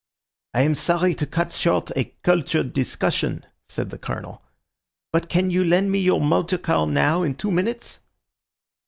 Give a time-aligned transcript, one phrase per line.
[0.55, 4.41] "I am sorry to cut short a cultured discussion," said the Colonel,
[5.13, 7.99] "but can you lend me your motor car now, in two minutes?"